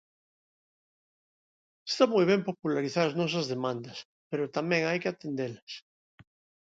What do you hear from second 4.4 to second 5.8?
tamén hai que atendelas.